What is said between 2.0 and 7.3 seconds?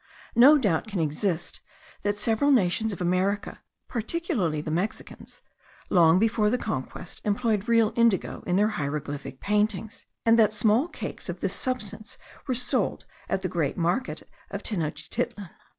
that several nations of America, particularly the Mexicans, long before the conquest,